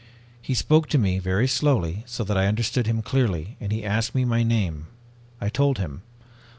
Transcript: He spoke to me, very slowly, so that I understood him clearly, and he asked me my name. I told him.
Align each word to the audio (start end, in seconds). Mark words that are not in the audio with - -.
He 0.41 0.55
spoke 0.55 0.89
to 0.89 0.97
me, 0.97 1.19
very 1.19 1.47
slowly, 1.47 2.01
so 2.07 2.23
that 2.23 2.35
I 2.35 2.47
understood 2.47 2.87
him 2.87 3.03
clearly, 3.03 3.55
and 3.61 3.71
he 3.71 3.85
asked 3.85 4.15
me 4.15 4.25
my 4.25 4.41
name. 4.41 4.87
I 5.39 5.47
told 5.49 5.77
him. 5.77 6.01